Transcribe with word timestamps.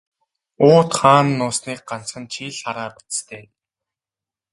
Уут 0.67 0.89
хаана 0.99 1.31
нуусныг 1.37 1.79
ганцхан 1.89 2.23
чи 2.31 2.43
л 2.53 2.57
хараа 2.63 2.89
биз 2.95 3.17
дээ. 3.27 3.45